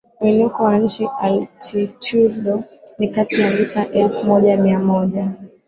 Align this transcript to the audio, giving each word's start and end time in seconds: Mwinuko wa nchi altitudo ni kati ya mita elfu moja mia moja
Mwinuko 0.19 0.63
wa 0.63 0.77
nchi 0.79 1.09
altitudo 1.21 2.63
ni 2.99 3.07
kati 3.07 3.41
ya 3.41 3.51
mita 3.51 3.89
elfu 3.91 4.23
moja 4.25 4.57
mia 4.57 4.79
moja 4.79 5.31